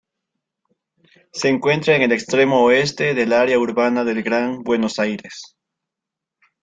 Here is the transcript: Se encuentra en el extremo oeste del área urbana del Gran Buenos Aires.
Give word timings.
Se 1.31 1.47
encuentra 1.47 1.95
en 1.95 2.01
el 2.01 2.11
extremo 2.11 2.63
oeste 2.63 3.13
del 3.13 3.33
área 3.33 3.59
urbana 3.59 4.03
del 4.03 4.23
Gran 4.23 4.63
Buenos 4.63 4.97
Aires. 4.97 5.55